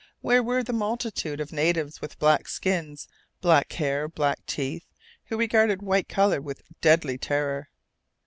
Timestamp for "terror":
7.19-7.69